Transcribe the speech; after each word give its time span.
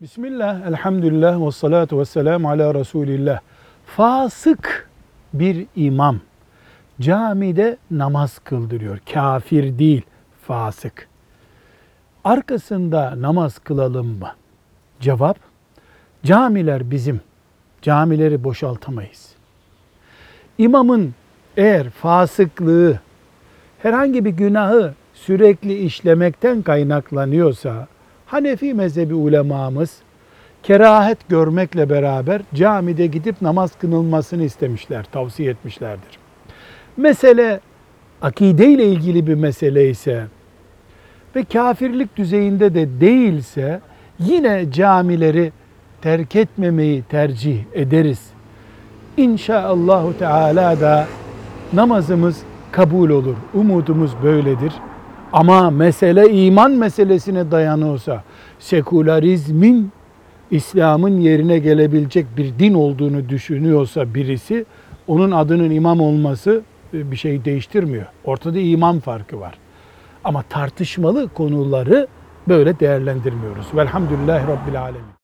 Bismillah, 0.00 0.66
elhamdülillah 0.66 1.46
ve 1.46 1.52
salatu 1.52 2.00
ve 2.00 2.04
selamu 2.04 2.50
ala 2.50 2.74
Resulillah. 2.74 3.40
Fasık 3.86 4.88
bir 5.32 5.66
imam 5.76 6.20
camide 7.00 7.76
namaz 7.90 8.38
kıldırıyor. 8.38 8.98
Kafir 9.12 9.78
değil, 9.78 10.02
fasık. 10.46 11.08
Arkasında 12.24 13.14
namaz 13.22 13.58
kılalım 13.58 14.06
mı? 14.06 14.28
Cevap, 15.00 15.38
camiler 16.24 16.90
bizim. 16.90 17.20
Camileri 17.82 18.44
boşaltamayız. 18.44 19.32
İmamın 20.58 21.14
eğer 21.56 21.90
fasıklığı 21.90 23.00
herhangi 23.82 24.24
bir 24.24 24.30
günahı 24.30 24.94
sürekli 25.14 25.78
işlemekten 25.78 26.62
kaynaklanıyorsa 26.62 27.88
Hanefi 28.28 28.74
mezhebi 28.74 29.14
ulemamız 29.14 29.96
kerahet 30.62 31.28
görmekle 31.28 31.90
beraber 31.90 32.42
camide 32.54 33.06
gidip 33.06 33.42
namaz 33.42 33.72
kılınmasını 33.78 34.44
istemişler, 34.44 35.06
tavsiye 35.12 35.50
etmişlerdir. 35.50 36.18
Mesele 36.96 37.60
akide 38.22 38.66
ile 38.66 38.86
ilgili 38.86 39.26
bir 39.26 39.34
mesele 39.34 39.90
ise 39.90 40.24
ve 41.36 41.44
kafirlik 41.44 42.16
düzeyinde 42.16 42.74
de 42.74 43.00
değilse 43.00 43.80
yine 44.18 44.72
camileri 44.72 45.52
terk 46.02 46.36
etmemeyi 46.36 47.02
tercih 47.02 47.58
ederiz. 47.74 48.30
İnşaallahu 49.16 50.18
Teala 50.18 50.80
da 50.80 51.06
namazımız 51.72 52.42
kabul 52.72 53.10
olur. 53.10 53.36
Umudumuz 53.54 54.12
böyledir. 54.22 54.72
Ama 55.32 55.70
mesele 55.70 56.30
iman 56.30 56.70
meselesine 56.70 57.50
dayanıyorsa, 57.50 58.22
sekülerizmin 58.58 59.92
İslam'ın 60.50 61.20
yerine 61.20 61.58
gelebilecek 61.58 62.26
bir 62.36 62.58
din 62.58 62.74
olduğunu 62.74 63.28
düşünüyorsa 63.28 64.14
birisi, 64.14 64.64
onun 65.06 65.30
adının 65.30 65.70
imam 65.70 66.00
olması 66.00 66.62
bir 66.92 67.16
şey 67.16 67.44
değiştirmiyor. 67.44 68.06
Ortada 68.24 68.58
iman 68.58 69.00
farkı 69.00 69.40
var. 69.40 69.54
Ama 70.24 70.42
tartışmalı 70.42 71.28
konuları 71.28 72.06
böyle 72.48 72.80
değerlendirmiyoruz. 72.80 73.66
Velhamdülillahi 73.74 74.46
Rabbil 74.46 74.80
Alemin. 74.80 75.17